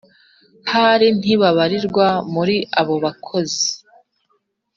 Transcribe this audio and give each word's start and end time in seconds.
ahari 0.69 1.07
ntibabarirwa 1.19 2.07
muri 2.33 2.55
abo 2.79 2.95
bakozi 3.03 3.67